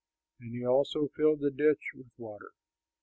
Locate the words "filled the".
1.15-1.51